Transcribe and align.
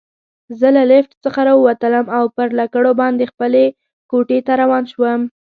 زه 0.59 0.67
له 0.75 0.83
لفټ 0.91 1.11
څخه 1.23 1.39
راووتلم 1.49 2.05
او 2.17 2.23
پر 2.35 2.47
لکړو 2.59 2.91
باندې 3.01 3.29
خپلې 3.31 3.65
کوټې 4.11 4.39
ته 4.47 4.53
روان 4.61 4.83
شوم. 4.93 5.21